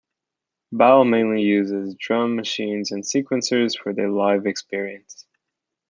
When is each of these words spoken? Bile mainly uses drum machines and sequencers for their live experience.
Bile 0.73 1.03
mainly 1.07 1.43
uses 1.43 1.93
drum 1.93 2.35
machines 2.35 2.89
and 2.91 3.03
sequencers 3.03 3.77
for 3.77 3.93
their 3.93 4.09
live 4.09 4.47
experience. 4.47 5.27